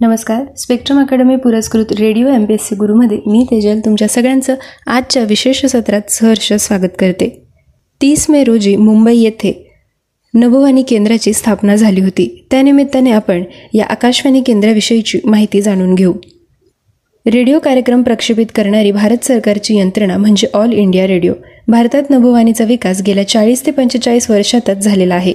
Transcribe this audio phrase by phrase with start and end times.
[0.00, 0.44] नमस्कार.
[0.56, 4.54] Spectrum academy पुरस्कृत radio M P S C गुरुमध्ये मी तेजल तुमच्या सगळ्यांचं
[4.86, 7.42] आजच्या विशेष सत्रात सहर्ष स्वागत करते.
[8.00, 9.70] तीस मे रोजी मुंबई येथे
[10.34, 12.46] नभोवाणी केंद्राची स्थापना झाली होती.
[12.50, 13.42] त्यानिमित्ताने आपण
[13.74, 16.12] या आकाशवाणी केंद्राविषयीची माहिती जाणून घेऊ.
[17.26, 21.32] रेडिओ कार्यक्रम प्रक्षेपित करणारी भारत सरकारची यंत्रणा म्हणजे ऑल इंडिया रेडिओ.
[21.70, 25.32] भारतात नभोवाणीचा विकास गेल्या चाळीस ते पंचेचाळीस वर्षातच झालेला आहे.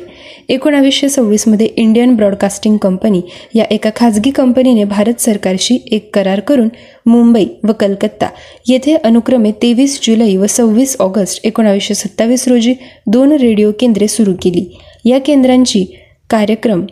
[0.50, 3.22] एकोणावीसशे सव्वीसमध्ये इंडियन ब्रॉडकास्टिंग कंपनी
[3.56, 6.70] या एका खाजगी कंपनीने भारत सरकारशी एक करार करून
[7.06, 8.30] मुंबई व कलकत्ता
[8.68, 12.74] येथे अनुक्रमे तेवीस जुलै व सव्वीस ऑगस्ट एकोणावीसशे सत्तावीस रोजी
[13.08, 14.66] दोन रेडिओ केंद्रे सुरू केली.
[15.06, 15.86] या केंद्रांची
[16.30, 16.86] कार्यक्रम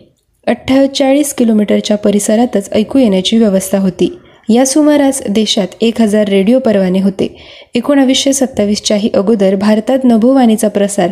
[0.48, 4.14] अठ्ठेचाळीस किलोमीटरच्या परिसरातच ऐकू येण्याची व्यवस्था होती.
[4.52, 7.28] या सुमारास देशात एक हजार रेडिओ परवाने होते.
[7.76, 11.10] एकोणावीसशे सत्तावीसच्याही अगोदर भारतात नभोवाणीचा प्रसार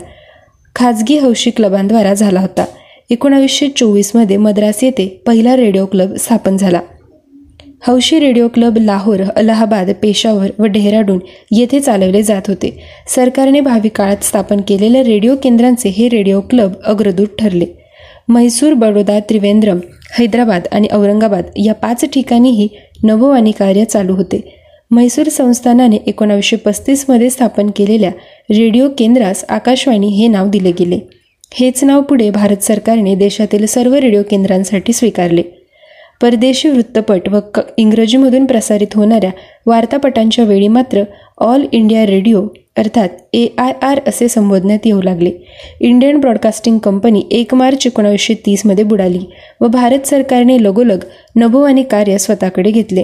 [0.76, 2.66] खाजगी हौशी क्लबांद्वारा झाला होता.
[3.10, 6.80] एकोणावीसशे चोवीसमध्ये मद्रास येथे पहिला रेडिओ क्लब स्थापन झाला.
[7.88, 11.20] हौशी रेडिओ क्लब लाहोर अलाहाबाद पेशावर व डेहराडून
[11.52, 12.78] येथे चालवले जात होते.
[13.08, 17.66] सरकारने भावी काळात स्थापन केलेल्या रेडिओ केंद्रांचे हे रेडिओ क्लब अग्रदूत ठरले.
[18.28, 19.80] म्हैसूर बडोदा त्रिवेंद्रम
[20.18, 22.68] हैदराबाद आणि औरंगाबाद या पाच ठिकाणीही
[23.04, 24.56] नभोवाणी कार्य चालू होते.
[24.92, 28.10] म्हैसूर संस्थानाने एकोणावीसशे पस्तीसमध्ये स्थापन केलेल्या
[28.50, 31.00] रेडिओ केंद्रास आकाशवाणी हे नाव दिले गेले.
[31.54, 35.42] हेच नाव पुढे भारत सरकारने देशातील सर्व रेडिओ केंद्रांसाठी स्वीकारले.
[36.22, 39.30] परदेशी वृत्तपट व क इंग्रजीमधून प्रसारित होणाऱ्या
[39.66, 41.04] वार्तापटांच्या वेळी मात्र
[41.38, 45.32] ऑल इंडिया रेडिओ अर्थात ए आय आर असे संबोधण्यात येऊ लागले.
[45.80, 49.20] इंडियन ब्रॉडकास्टिंग कंपनी एक मार्च एकोणावीसशे तीसमध्ये बुडाली
[49.62, 51.04] व भारत सरकारने लगोलग
[51.36, 53.04] नभोवाणी कार्य स्वतःकडे घेतले.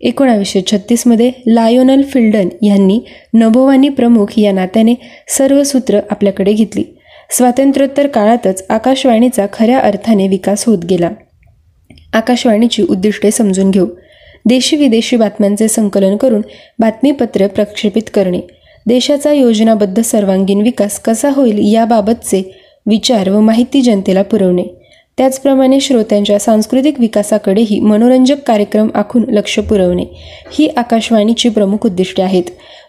[0.00, 3.00] एकोणावीसशे छत्तीसमध्ये लायोनल फिल्डन यांनी
[3.34, 4.94] नभोवाणी प्रमुख या नात्याने
[5.28, 6.84] सर्व सूत्र आपल्याकडे घेतली.
[7.30, 11.10] स्वातंत्र्योत्तर काळातच आकाशवाणीचा खऱ्या अर्थाने विकास होत गेला.
[12.16, 13.86] आकाशवाणीची उद्दिष्टे समजून घेऊ.
[14.46, 16.42] देशी विदेशी बातम्यांचे संकलन करून
[16.78, 18.40] बातमीपत्र प्रक्षेपित करणे.
[18.86, 22.54] देशाचा योजनाबद्ध सर्वांगीण विकास कसा होईल याबाबतचे
[22.86, 24.62] विचार व माहिती जनतेला पुरवणे.
[25.18, 30.04] त्याचप्रमाणे श्रोत्यांच्या सांस्कृतिक विकासाकडेही मनोरंजक कार्यक्रम आखून लक्ष पुरवणे.
[30.52, 32.44] ही आकाशवाणीची प्रमुख उद्दिष्टे आहेत.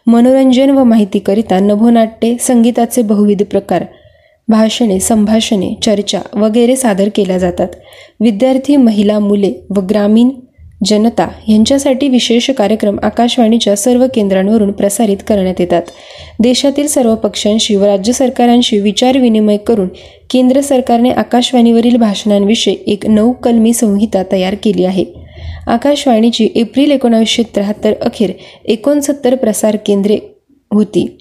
[0.08, 3.86] मनोरंजन व माहितीकरिता नभोनाट्ये संगीताचे बहुविध प्रकार
[4.48, 7.68] भाषणे संभाषणे चर्चा वगैरे सादर केल्या जातात.
[8.20, 10.30] विद्यार्थी महिला मुले व ग्रामीण
[10.86, 15.82] जनता यांच्यासाठी विशेष कार्यक्रम आकाशवाणीच्या सर्व केंद्रांवरून प्रसारित करण्यात येतात.
[16.40, 19.88] देशातील सर्व पक्षांशी व राज्य सरकारांशी विचारविनिमय करून
[20.30, 25.06] केंद्र सरकारने आकाशवाणीवरील भाषणांविषयी एक नऊ कलमी संहिता तयार केली आहे.
[25.68, 28.32] आकाशवाणीची एप्रिल एकोणावीसशे त्र्याहत्तर अखेर
[28.66, 30.18] एकोणसत्तर प्रसार केंद्रे
[30.74, 31.18] होती.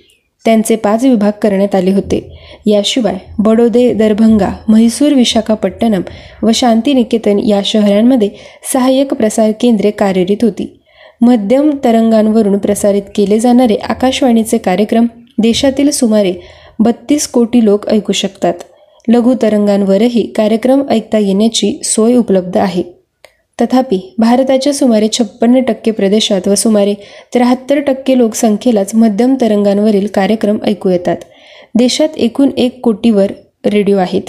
[0.46, 2.38] त्यांचे पाच विभाग करण्यात आले होते.
[2.66, 6.00] याशिवाय बडोदे दरभंगा म्हैसूर विशाखापट्टणम
[6.42, 8.30] व शांतिनिकेतन या शहरांमध्ये
[8.72, 10.80] सहाय्यक प्रसार केंद्रे कार्यरत होती.
[11.20, 15.06] मध्यम तरंगांवरून प्रसारित केले जाणारे आकाशवाणीचे कार्यक्रम
[15.38, 16.34] देशातील सुमारे
[16.78, 18.54] बत्तीस कोटी लोक ऐकू शकतात.
[19.08, 22.95] लघु तरंगांवरही कार्यक्रम ऐकता येण्याची सोय उपलब्ध आहे.
[23.60, 26.94] तथापि भारताच्या सुमारे छप्पन्न टक्के प्रदेशात व सुमारे
[27.34, 31.16] त्र्याहत्तर टक्के लोकसंख्येलाच मध्यम तरंगांवरील कार्यक्रम ऐकू येतात.
[31.74, 33.32] देशात एकूण एक कोटीवर
[33.66, 34.22] रेडिओ आहेत.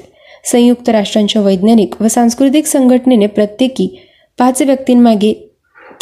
[0.45, 3.87] संयुक्त राष्ट्रांच्या वैज्ञानिक व सांस्कृतिक संघटनेने प्रत्येकी
[4.39, 5.33] पाच व्यक्तींमागे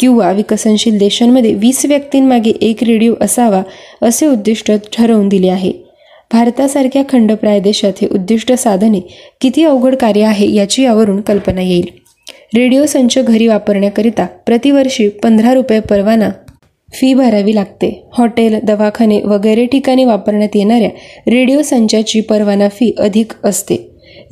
[0.00, 3.62] किंवा विकसनशील देशांमध्ये वीस व्यक्तींमागे एक रेडिओ असावा
[4.02, 5.72] असे उद्दिष्ट ठरवून दिले आहे.
[6.32, 9.00] भारतासारख्या खंडप्राय देशात हे उद्दिष्ट साधने
[9.40, 11.88] किती अवघड कार्य आहे याची यावरून कल्पना येईल.
[12.54, 16.30] रेडिओ संच घरी वापरण्याकरिता प्रतिवर्षी पंधरा रुपये परवाना
[16.94, 18.06] फी भरावी लागते.
[18.18, 20.88] हॉटेल दवाखाने वगैरे ठिकाणी वापरण्यात येणाऱ्या
[21.26, 23.76] रेडिओ संचाची परवाना फी अधिक असते.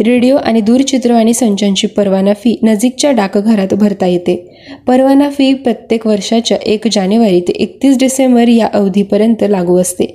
[0.06, 4.58] रेडिओ आणि दूरचित्रवाणी संचांची परवाना फी नजीकच्या डाकघरात भरता येते.
[4.86, 10.06] परवाना फी प्रत्येक वर्षाच्या एक जानेवारी ते एकतीस डिसेंबर या अवधीपर्यंत लागू असते.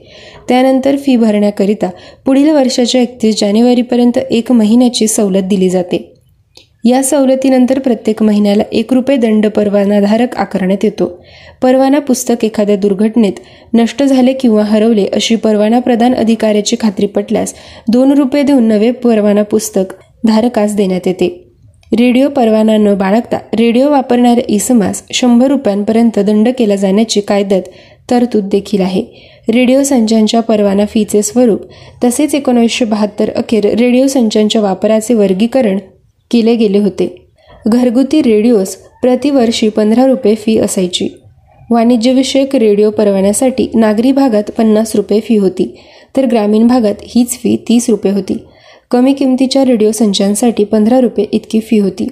[0.49, 1.89] त्यानंतर फी भरण्याकरिता
[2.25, 6.13] पुढील वर्षाच्या एकतीस जानेवारीपर्यंत एक महिन्याची सवलत दिली जाते.
[6.83, 11.05] या सवलतीनंतर प्रत्येक महिन्याला एक रुपये दंड परवानाधारक आकारण्यात येतो.
[11.61, 13.39] परवाना पुस्तक एखाद्या दुर्घटनेत
[13.73, 17.53] नष्ट झाले किंवा हरवले अशी परवाना प्रदान अधिकाऱ्याची खात्री पटल्यास
[17.89, 19.93] दोन रुपये देऊन नवे परवाना पुस्तक
[20.27, 21.27] धारकास देण्यात येते.
[21.91, 27.61] रेडिओ परवाना न बाळगता रेडिओ वापरणाऱ्या इसमास शंभर रुपयांपर्यंत दंड केला जाण्याची कायद्यात
[28.11, 29.03] तरतूद देखील आहे.
[29.49, 31.61] रेडिओ संचांच्या परवाना फीचे स्वरूप
[32.03, 35.77] तसेच एकोणीसशे बहात्तर अखेर रेडिओ संचांच्या वापराचे वर्गीकरण
[36.31, 37.15] केले गेले होते.
[37.67, 41.07] घरगुती रेडिओस प्रतिवर्षी पंधरा रुपये फी असायची.
[41.71, 45.79] वाणिज्यविषयक रेडिओ परवान्यासाठी नागरी भागात पन्नास रुपये फी होती.
[46.17, 48.37] तर ग्रामीण भागात हीच फी तीस रुपये होती.
[48.91, 52.07] कमी किमतीच्या रेडिओ संचांसाठी पंधरा रुपये इतकी फी होती.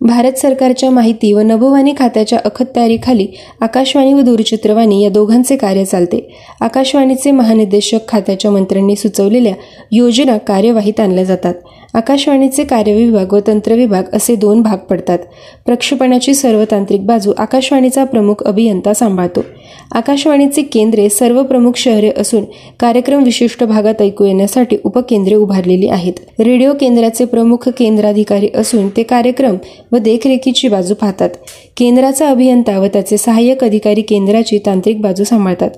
[0.00, 3.26] भारत सरकारच्या माहिती व नभोवाणी खात्याच्या अखत्यारीखाली
[3.60, 6.36] आकाशवाणी व दूरचित्रवाणी या दोघांचे कार्य चालते.
[6.60, 9.54] आकाशवाणीचे महानिदेशक खात्याच्या मंत्र्यांनी सुचवलेल्या
[9.92, 11.54] योजना कार्यवाहीत आणल्या जातात.
[11.94, 15.18] आकाशवाणीचे कार्यविभाग व तंत्रविभाग असे दोन भाग पडतात.
[15.66, 19.44] प्रक्षेपणाची सर्व तांत्रिक बाजू आकाशवाणीचा प्रमुख अभियंता सांभाळतो.
[19.92, 22.44] आकाशवाणीचे केंद्रे सर्व प्रमुख शहरे असून
[22.80, 26.12] कार्यक्रम विशिष्ट भागात ऐकू येण्यासाठी उपकेंद्रे उभारलेली आहेत.
[26.40, 29.56] रेडिओ केंद्राचे प्रमुख केंद्राधिकारी असून ते कार्यक्रम
[29.92, 31.30] व देखरेखीची बाजू पाहतात.
[31.76, 35.70] केंद्राचा अभियंता व त्याचे सहाय्यक अधिकारी केंद्राची तांत्रिक बाजू सांभाळतात.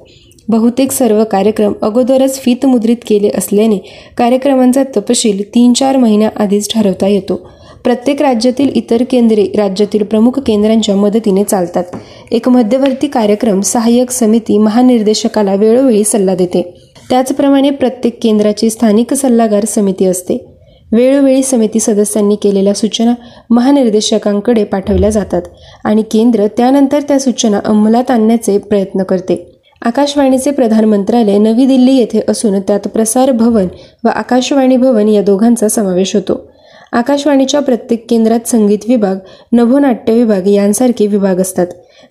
[0.51, 3.79] बहुतेक सर्व कार्यक्रम अगोदरच फीत मुद्रित केले असल्याने
[4.17, 7.51] कार्यक्रमांचा तपशील तीन चार महिन्याआधीच ठरवता येतो.
[7.85, 11.85] प्रत्येक राज्यातील इतर केंद्रे राज्यातील प्रमुख केंद्रांच्या मदतीने चालतात.
[12.31, 16.75] एक मध्यवर्ती कार्यक्रम सहाय्यक समिती महानिर्देशकाला वेळोवेळी सल्ला देते.
[17.11, 20.47] त्याचप्रमाणे प्रत्येक केंद्राची स्थानिक सल्लागार समिती असते.
[20.93, 23.15] वेळोवेळी समिती सदस्यांनी केलेल्या सूचना
[23.51, 25.43] महानिर्देशकांकडे पाठवल्या जातात
[25.85, 29.50] आणि केंद्र त्यानंतर त्या सूचना अंमलात आणण्याचे प्रयत्न करते.
[29.83, 33.67] आकाशवाणीचे प्रधान मंत्रालय नवी दिल्ली येथे असून त्यात प्रसार भवन
[34.05, 36.51] व आकाशवाणी भवन या दोघांचा समावेश होतो.
[36.93, 39.17] आकाशवाणीच्या प्रत्येक केंद्रात संगीत विभाग
[39.53, 41.67] नभोनाट्य विभाग यांसारखे विभाग असतात.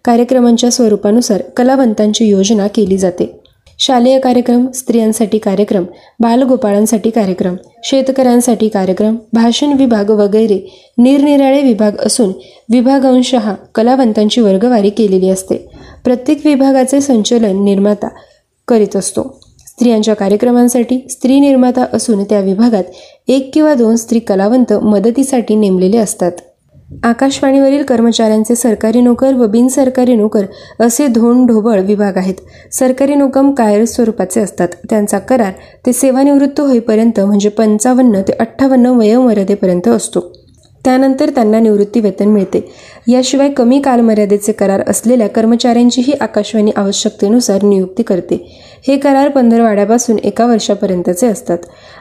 [0.05, 3.38] कार्यक्रमांच्या स्वरूपानुसार कलावंतांची योजना केली जाते.
[3.79, 5.83] शालेय कार्यक्रम स्त्रियांसाठी कार्यक्रम
[6.19, 10.59] बालगोपाळांसाठी कार्यक्रम शेतकऱ्यांसाठी कार्यक्रम भाषण विभाग वगैरे
[10.97, 12.31] निरनिराळे विभाग असून
[12.71, 15.55] विभागांशहा कलावंतांची वर्गवारी केलेली असते.
[16.03, 18.07] प्रत्येक विभागाचे संचलन निर्माता
[18.67, 19.39] करीत असतो.
[19.67, 22.83] स्त्रियांच्या कार्यक्रमांसाठी स्त्री निर्माता असून त्या विभागात
[23.27, 26.31] एक किंवा दोन स्त्री कलावंत मदतीसाठी नेमलेले असतात.
[27.03, 30.45] आकाशवाणीवरील कर्मचाऱ्यांचे सरकारी नोकर व बिनसरकारी नोकर
[30.79, 32.33] असे धोंड ढोबळ विभाग आहेत.
[32.71, 34.67] सरकारी नोकम कायर स्वरूपाचे असतात.
[34.89, 35.51] त्यांचा करार
[35.85, 40.19] ते सेवानिवृत्त होईपर्यंत म्हणजे पंचावन्न ते अठ्ठावन्न वयोमर्यादेपर्यंत असतो.
[40.85, 42.71] त्यानंतर त्यांना निवृत्ती वेतन मिळते.
[43.07, 48.59] याशिवाय कमी कालमर्यादेचे करार असलेल्या कर्मचाऱ्यांचीही आकाशवाणी आवश्यकतेनुसार नियुक्ती करते.
[48.87, 51.57] हे करार पंधरवाड्यापासून एका वर्षापर्यंतचे असतात.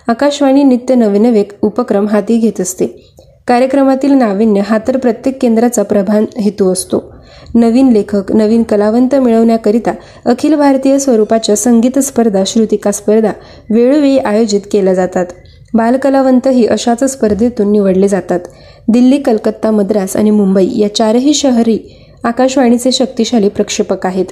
[0.08, 3.14] आकाशवाणी नित्य नवे नवे उपक्रम हाती घेत असते.
[3.48, 7.14] कार्यक्रमातील नाविन्य हा तर प्रत्येक केंद्राचा प्रधान हेतू असतो.
[7.54, 9.92] नवीन लेखक नवीन कलावंत मिळवण्याकरिता
[10.26, 13.32] अखिल भारतीय स्वरूपाच्या संगीत स्पर्धा श्रुतिका स्पर्धा
[13.70, 15.26] वेळोवेळी आयोजित केल्या जातात.
[15.74, 18.40] बालकलावंतही अशाच स्पर्धेतून निवडले जातात.
[18.88, 21.78] दिल्ली कलकत्ता मद्रास आणि मुंबई या चारही शहरी
[22.24, 24.26] आकाशवाणीचे शक्तिशाली प्रक्षेपक आहेत.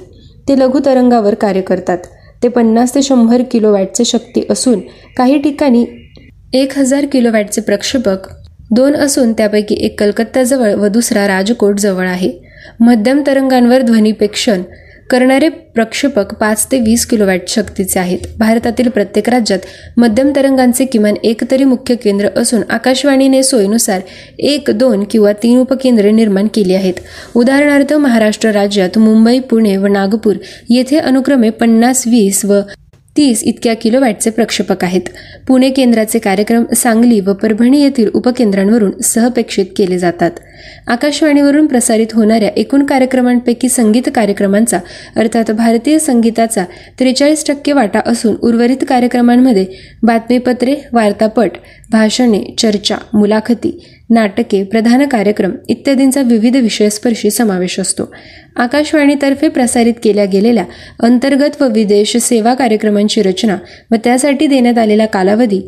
[0.49, 1.97] ते लघुतरंगावर कार्य करतात.
[2.43, 4.79] ते पन्नास ते शंभर किलोवॅटचे शक्ती असून
[5.17, 5.85] काही ठिकाणी
[6.53, 8.17] एक हजार किलोवॅटचे प्रक्षेपक
[8.71, 12.31] दोन असून त्यापैकी एक कलकत्ताजवळ व दुसरा राजकोट जवळ आहे.
[12.79, 14.61] मध्यम तरंगांवर ध्वनिपेक्षण
[15.09, 18.19] करणारे प्रक्षेपक पाच ते वीस किलोवॅट शक्तीचे आहेत.
[18.37, 19.59] भारतातील प्रत्येक राज्यात
[19.97, 24.01] मध्यम तरंगांचे किमान एक तरी मुख्य केंद्र असून आकाशवाणीने सोयीनुसार
[24.39, 26.93] एक दोन किंवा तीन उपकेंद्रे निर्माण केली आहेत.
[27.35, 30.35] उदाहरणार्थ महाराष्ट्र राज्यात मुंबई पुणे व नागपूर
[30.69, 32.59] येथे अनुक्रमे पन्नास वीस व
[33.17, 35.01] तीस इतक्या किलोवॅटचे प्रक्षेपक आहेत.
[35.47, 40.31] पुणे केंद्राचे कार्यक्रम सांगली व परभणी येथील उपकेंद्रांवरून सहपेक्षित केले जातात.
[40.87, 44.79] आकाशवाणीवरून प्रसारित होणाऱ्या एकूण कार्यक्रमांपैकी संगीत कार्यक्रमांचा
[45.15, 46.63] अर्थात भारतीय संगीताचा
[46.99, 49.65] त्रेचाळीस टक्के वाटा असून उर्वरित कार्यक्रमांमध्ये
[50.03, 51.57] बातमीपत्रे वार्तापट
[51.91, 53.77] भाषणे चर्चा मुलाखती
[54.09, 58.13] नाटके प्रधान कार्यक्रम इत्यादींचा विविध विषयस्पर्शी समावेश असतो.
[58.55, 60.65] आकाशवाणीतर्फे प्रसारित केल्या गेलेल्या
[61.03, 63.57] अंतर्गत व विदेश सेवा कार्यक्रमांची रचना
[63.91, 65.61] व त्यासाठी देण्यात आलेला कालावधी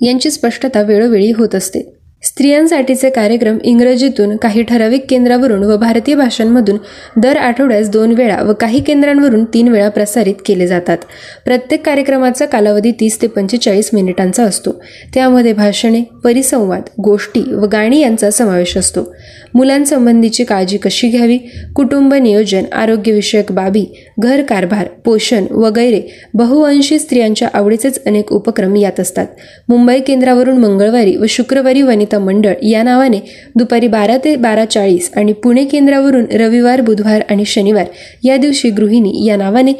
[0.00, 2.01] यांची स्पष्टता वेळोवेळी होत असते.
[2.22, 6.76] स्त्रियांसाठीचे कार्यक्रम इंग्रजीतून काही ठराविक केंद्रावरून व भारतीय भाषांमधून
[7.16, 10.98] दर आठवड्यास दोन वेळा व काही केंद्रांवरून तीन वेळा प्रसारित केले जातात.
[11.44, 14.70] प्रत्येक कार्यक्रमाचा कालावधी तीस ते पंचेचाळीस मिनिटांचा असतो.
[15.14, 19.12] त्यामध्ये भाषणे परिसंवाद गोष्टी व गाणी यांचा समावेश असतो.
[19.54, 21.38] मुलांसंबंधीची काळजी कशी घ्यावी?
[21.76, 23.84] कुटुंब नियोजन आरोग्यविषयक बाबी
[24.18, 26.00] घर कारभार पोषण वगैरे
[26.34, 29.26] बहुअंशी स्त्रियांच्या आवडीचेच अनेक उपक्रम यात असतात.
[29.68, 33.18] मुंबई केंद्रावरून मंगळवारी व शुक्रवारी वनिता मंडळ या नावाने
[33.56, 37.84] दुपारी बारा ते बारा चाळीस आणि पुणे केंद्रावरून रविवार बुधवार आणि शनिवार
[38.24, 39.72] या दिवशी गृहिणी या नावाने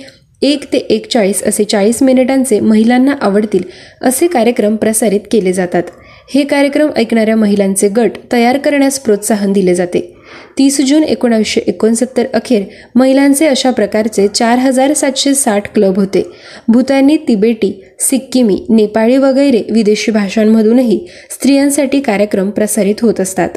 [0.42, 3.62] एक ते एक चाळीस असे चाळीस मिनिटांचे महिलांना आवडतील
[4.02, 5.82] असे कार्यक्रम प्रसारित केले जातात.
[6.34, 10.11] हे कार्यक्रम ऐकणाऱ्या महिलांचे गट तयार करण्यास प्रोत्साहन दिले जाते.
[10.58, 12.62] तीस जून एकोणावीसशे एकोणसत्तर अखेर
[12.94, 16.22] महिलांचे अशा प्रकारचे चार हजार सातशे साठ क्लब होते.
[16.68, 23.48] भूतानी तिबेटी सिक्कीमी नेपाळी वगैरे विदेशी भाषांमधूनही स्त्रियांसाठी कार्यक्रम प्रसारित होत असतात.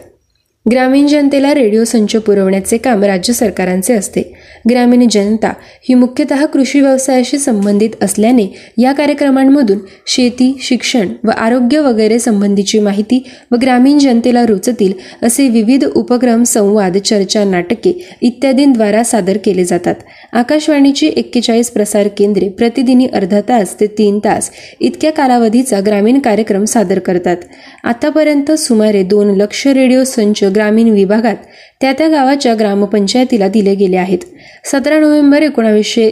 [0.71, 4.21] ग्रामीण जनतेला रेडिओ संच पुरवण्याचे काम राज्य सरकारांचे असते.
[4.69, 5.51] ग्रामीण जनता
[5.89, 8.45] ही मुख्यतः कृषी व्यवसायाशी संबंधित असल्याने
[8.77, 14.93] या कार्यक्रमांमधून शेती शिक्षण व आरोग्य वगैरे संबंधीची माहिती व ग्रामीण जनतेला रुचतील
[15.23, 19.95] असे विविध उपक्रम संवाद चर्चा नाटके इत्यादींद्वारा सादर केले जातात.
[20.33, 26.99] आकाशवाणीची एक्केचाळीस प्रसार केंद्रे प्रतिदिनी अर्धा तास ते तीन तास इतक्या कालावधीचा ग्रामीण कार्यक्रम सादर
[26.99, 27.37] करतात.
[27.83, 31.35] आतापर्यंत सुमारे दोन लक्ष रेडिओ संच ग्रामीण विभागात
[31.81, 34.19] त्या त्या गावाच्या ग्रामपंचायतीला दिले गेले आहेत.
[34.65, 36.09] सतरा नोव्हेंबर एकोणावीसशे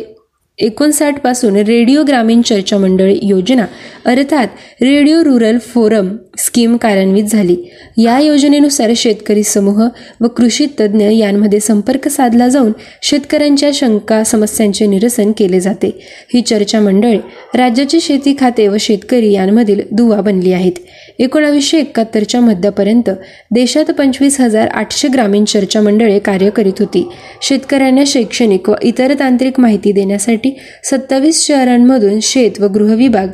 [0.60, 3.66] एकोणसाठपासून रेडिओ ग्रामीण चर्चा मंडळ योजना
[4.06, 4.48] अर्थात
[4.82, 7.56] रेडिओ रुरल फोरम स्कीम कार्यान्वित झाली.
[7.98, 9.82] या योजनेनुसार शेतकरी समूह
[10.22, 12.72] व कृषी तज्ज्ञ यांमध्ये संपर्क साधला जाऊन
[13.02, 15.88] शेतकऱ्यांच्या शंका समस्यांचे निरसन केले जाते.
[16.34, 17.18] ही चर्चा मंडळे
[17.56, 20.80] राज्याचे शेती खाते व शेतकरी यांमधील दुवा बनली आहेत.
[21.20, 23.10] एकोणावीसशे एकाहत्तरच्या मध्यापर्यंत
[23.52, 27.08] देशात पंचवीस हजार आठशे ग्रामीण चर्चा मंडळे कार्य करीत होती.
[27.42, 33.28] शेतकऱ्यांना शैक्षणिक व इतर तांत्रिक माहिती देण्यासाठी सत्तावीस शहरांमधून शेत व गृह विभाग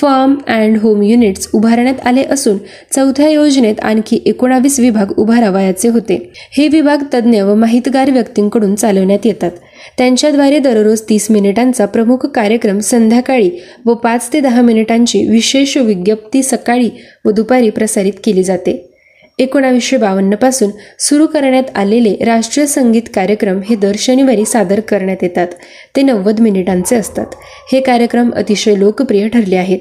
[0.00, 2.58] फार्म अँड होम युनिट्स उभारण्यात आले असून
[2.92, 6.30] चौथ्या योजनेत आणखी एकोणावीस विभाग उभारावयाचे होते.
[6.34, 9.50] हे विभाग तज्ज्ञ व माहितगार व्यक्तींकडून चालवण्यात येतात.
[9.98, 13.50] त्यांच्याद्वारे दररोज तीस मिनिटांचा प्रमुख कार्यक्रम संध्याकाळी
[13.86, 16.90] व पाच ते दहा मिनिटांची विशेष विज्ञप्ती सकाळी
[17.24, 18.90] व दुपारी प्रसारित केली जाते.
[19.38, 25.48] एकोणावीसशे बावन्नपासून सुरू करण्यात आलेले राष्ट्रीय संगीत कार्यक्रम हे दर शनिवारी सादर करण्यात येतात.
[25.96, 27.26] ते नव्वद मिनिटांचे असतात.
[27.72, 29.78] हे कार्यक्रम अतिशय लोकप्रिय ठरले आहेत.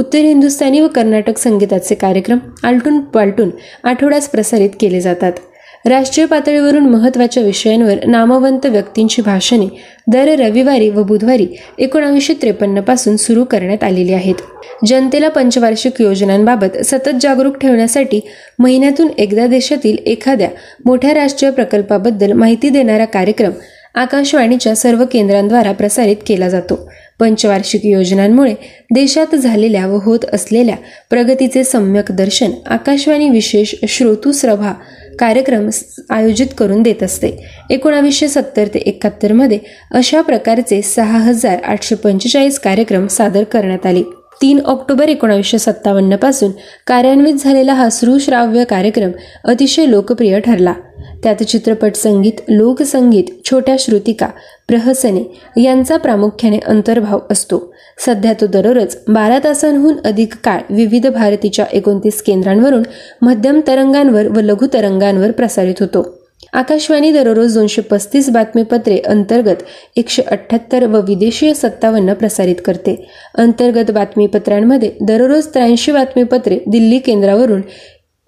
[0.00, 3.50] उत्तर हिंदुस्थानी व कर्नाटक संगीताचे कार्यक्रम आलटून पालटून
[3.84, 5.32] आठवड्यास प्रसारित केले जातात.
[5.86, 9.66] राष्ट्रीय पातळीवरून महत्त्वाच्या विषयांवर नामवंत व्यक्तींची भाषणे
[10.12, 11.46] दर रविवारी व बुधवारी
[11.78, 14.34] एकोणावीसशे त्रेपन्नपासून सुरू करण्यात आलेली आहेत.
[14.86, 18.20] जनतेला पंचवार्षिक योजनांबाबत सतत जागरूक ठेवण्यासाठी
[18.58, 20.48] महिन्यातून एकदा देशातील एखाद्या
[20.84, 23.52] मोठ्या राष्ट्रीय प्रकल्पाबद्दल माहिती देणारा कार्यक्रम
[23.94, 26.88] आकाशवाणीच्या सर्व केंद्रांद्वारा प्रसारित केला जातो.
[27.20, 28.54] पंचवार्षिक योजनांमुळे
[28.94, 30.76] देशात झालेल्या व होत असलेल्या
[31.10, 34.72] प्रगतीचे सम्यक दर्शन आकाशवाणी विशेष श्रोतुश्रभा
[35.18, 35.68] कार्यक्रम
[36.10, 37.30] आयोजित करून देत असते.
[37.70, 39.58] एकोणावीसशे सत्तर ते एकाहत्तरमध्ये
[39.90, 44.02] अशा प्रकारचे सहा हजार आठशे पंचेचाळीस कार्यक्रम सादर करण्यात आले.
[44.42, 46.50] तीन ऑक्टोबर एकोणावीसशे सत्तावन्नपासून
[46.86, 49.10] कार्यान्वित झालेला हा सुश्राव्य कार्यक्रम
[49.44, 50.72] अतिशय लोकप्रिय ठरला.
[51.22, 54.26] त्यात चित्रपट संगीत लोकसंगीत छोट्या श्रुतिका
[54.68, 57.72] प्रहसने यांचा प्रामुख्याने अंतर्भाव असतो.
[57.98, 62.82] सध्या तो दररोज बारा तासांहून अधिक काळ विविध भारतीच्या एकोणतीस केंद्रांवरून
[63.22, 66.20] मध्यम तरंगांवर व लघु तरंगांवर प्रसारित होतो.
[66.52, 69.62] आकाशवाणी दररोज दोनशे पस्तीस बातमीपत्रे अंतर्गत
[69.96, 73.08] एकशे अठ्ठ्याहत्तर व विदेशीय सत्तावन्न प्रसारित करते.
[73.34, 77.60] अंतर्गत बातमीपत्रांमध्ये दररोज त्र्याऐंशी बातमीपत्रे दिल्ली केंद्रावरून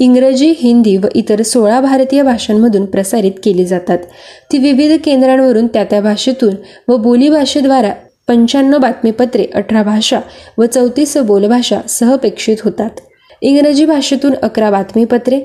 [0.02, 3.98] इंग्रजी हिंदी व इतर सोळा भारतीय भाषांमधून प्रसारित केली जातात.
[4.52, 6.54] ती विविध केंद्रांवरून त्या त्या भाषेतून
[6.88, 7.92] व बोलीभाषेद्वारा
[8.28, 10.20] पंच्याण्णव बातमीपत्रे अठरा भाषा
[10.58, 12.90] व चौतीस बोलभाषा सहपेक्षित होतात.
[13.42, 15.40] इंग्रजी भाषेतून अकरा बातमीपत्रे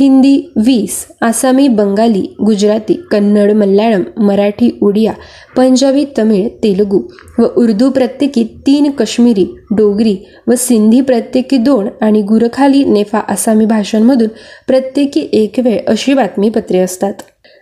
[0.00, 5.12] हिंदी वीस आसामी बंगाली गुजराती कन्नड मल्याळम मराठी उडिया
[5.56, 7.00] पंजाबी तमिळ तेलुगू
[7.38, 14.28] व उर्दू प्रत्येकी तीन कश्मीरी डोगरी व सिंधी प्रत्येकी दोन आणि गुरखाली नेफा आसामी भाषांमधून
[14.68, 17.12] प्रत्येकी एक वेळ अशी बातमीपत्रे असतात.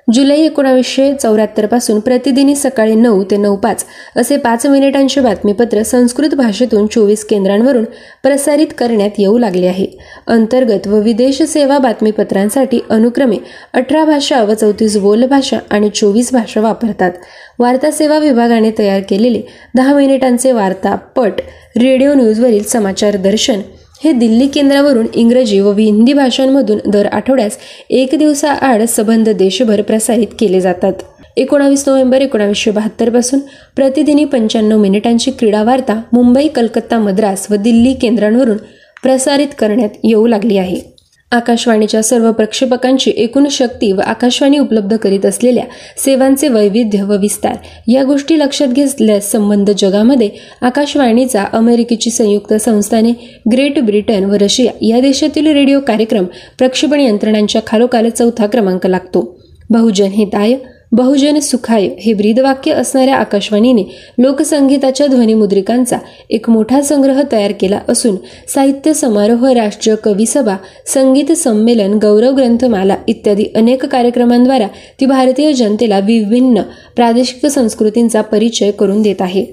[0.09, 3.85] जुलै एकोणावीसशे चौऱ्याहत्तरपासून प्रतिदिनी सकाळी नऊ ते नऊ पाच
[4.17, 7.85] असे पाच मिनिटांचे बातमीपत्र संस्कृत भाषेतून चोवीस केंद्रांवरून
[8.23, 9.87] प्रसारित करण्यात येऊ लागले आहे.
[10.27, 13.37] अंतर्गत व विदेश सेवा बातमीपत्रांसाठी अनुक्रमे
[13.75, 17.11] अठरा भाषा व चौतीस बोलभाषा आणि चोवीस भाषा वापरतात.
[17.59, 19.43] वार्ता सेवा विभागाने तयार केलेले
[19.75, 21.41] दहा मिनिटांचे वार्ता पट
[21.77, 23.61] रेडिओ न्यूजवरील समाचार दर्शन
[24.07, 27.59] हे दिल्ली केंद्रावरून इंग्रजी व हिंदी भाषांमधून दर आठवड्यास
[27.91, 30.93] एक दिवसाआड सबंध देशभर प्रसारित केले जातात.
[31.37, 33.41] एकोणावीस नोव्हेंबर एकोणावीसशे बहात्तरपासून
[33.77, 38.57] प्रतिदिनी पंच्याण्णव मिनिटांची क्रीडा वार्ता मुंबई कलकत्ता मद्रास व दिल्ली केंद्रांवरून
[39.03, 40.96] प्रसारित करण्यात येऊ लागली आहे.
[41.31, 45.65] आकाशवाणीच्या सर्व प्रक्षेपकांची एकूण शक्ती व आकाशवाणी उपलब्ध करीत असलेल्या
[46.05, 47.57] सेवांचे वैविध्य व विस्तार
[47.89, 50.31] या गोष्टी लक्षात घेतल्यास संबंध जगामध्ये
[50.61, 53.13] आकाशवाणीचा अमेरिकेची संयुक्त संस्थाने
[53.53, 56.25] ग्रेट ब्रिटन व रशिया या देशातील रेडिओ कार्यक्रम
[56.59, 59.41] प्रक्षेपण यंत्रणांच्या खालोखाल चौथा क्रमांक लागतो.
[59.71, 60.55] बहुजन हिताय
[60.93, 63.83] बहुजन सुखाय हे ब्रीदवाक्य असणाऱ्या आकाशवाणीने
[64.19, 65.99] लोकसंगीताच्या ध्वनिमुद्रिकांचा
[66.31, 68.17] एक मोठा संग्रह तयार केला असून
[68.55, 74.67] साहित्य समारोह राष्ट्रीय कविसभा संगीत संमेलन गौरव ग्रंथमाला इत्यादी अनेक कार्यक्रमांद्वारा
[75.01, 76.63] ती भारतीय जनतेला विभिन्न
[76.97, 79.45] प्रादेशिक संस्कृतींचा परिचय करून देत आहे.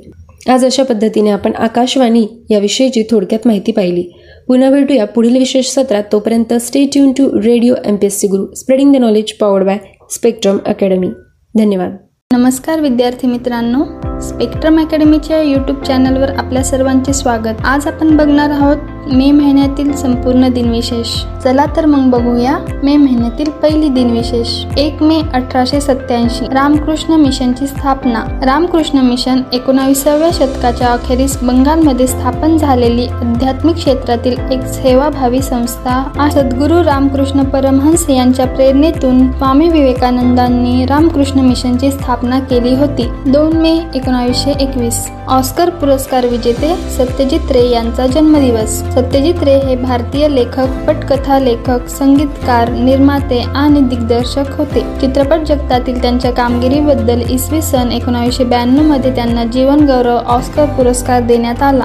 [0.50, 4.04] आज अशा पद्धतीने आपण आकाशवाणी याविषयीची थोडक्यात माहिती पाहिली.
[4.48, 6.04] पुन्हा भेटूया पुढील विशेष सत्रात.
[6.12, 9.78] तोपर्यंत stay tune to radio M P S C Guru spreading the knowledge powered by
[10.16, 11.10] Spectrum Academy.
[11.58, 11.96] धन्यवाद.
[12.34, 13.84] नमस्कार विद्यार्थी मित्रांनो.
[14.20, 17.66] स्पेक्ट्रम अकॅडमीच्या यूट्यूब चॅनलवर आपल्या सर्वांचे स्वागत.
[17.66, 18.78] आज आपण बघणार आहोत
[19.12, 21.08] मे महिन्यातील संपूर्ण दिनविशेष.
[21.44, 24.48] चला तर मग बघूया मे महिन्यातील पहिली दिनविशेष.
[24.78, 28.24] एक मे अठराशे सत्याऐंशी रामकृष्ण मिशनची स्थापना.
[28.46, 37.44] रामकृष्ण मिशन एकोणाविसाव्या शतकाच्या अखेरीस बंगालमध्ये स्थापन झालेली आध्यात्मिक क्षेत्रातील एक सेवाभावी संस्था सद्गुरू रामकृष्ण
[37.44, 43.10] परमहंस यांच्या प्रेरणेतून स्वामी विवेकानंदांनी रामकृष्ण मिशनची स्थापना केली होती.
[43.28, 45.08] दोन मे एकोणावीसशे एकवीस.
[45.28, 48.84] ऑस्कर पुरस्कार विजेते सत्यजित रे यांचा जन्मदिवस.
[48.96, 54.80] सत्यजित रे हे भारतीय लेखक पटकथा लेखक संगीतकार निर्माते आणि दिग्दर्शक होते.
[55.02, 61.84] चित्रपट जगतातील त्यांच्या कामगिरीबद्दल इसवी सन एकोणीसशे ब्याण्णवमध्ये त्यांना जीवनगौरव ऑस्कर पुरस्कार देण्यात आला.